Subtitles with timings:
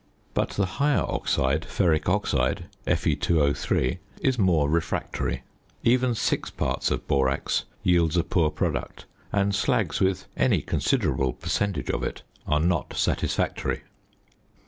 [0.33, 5.43] But the higher oxide (ferric oxide, Fe_O_) is more refractory;
[5.83, 11.91] even 6 parts of borax yields a poor product, and slags with any considerable percentage
[11.91, 13.83] of it are not satisfactory.